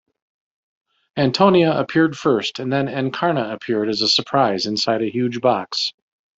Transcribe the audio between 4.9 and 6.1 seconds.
a huge box.